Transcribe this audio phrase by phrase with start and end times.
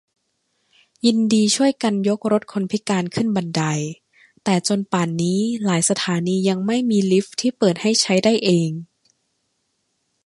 [1.05, 3.61] ยินดีช่วยกันยกรถเข็นคนพิการขึ้นบันได
[4.43, 8.69] -แต่จนป่านนี้ หลายสถานียังไม่มีลิฟต์ที่เปิดให้ใช้ได้เอง